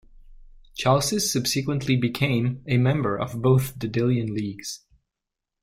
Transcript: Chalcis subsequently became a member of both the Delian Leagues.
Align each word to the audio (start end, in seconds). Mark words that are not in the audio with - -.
Chalcis 0.73 1.31
subsequently 1.31 1.95
became 1.95 2.63
a 2.65 2.77
member 2.77 3.15
of 3.19 3.39
both 3.39 3.77
the 3.77 3.87
Delian 3.87 4.33
Leagues. 4.33 4.79